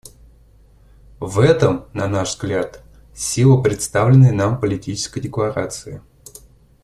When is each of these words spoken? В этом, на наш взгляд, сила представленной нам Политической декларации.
В 1.19 1.37
этом, 1.37 1.85
на 1.93 2.07
наш 2.07 2.31
взгляд, 2.31 2.81
сила 3.13 3.61
представленной 3.61 4.31
нам 4.31 4.59
Политической 4.59 5.21
декларации. 5.21 6.01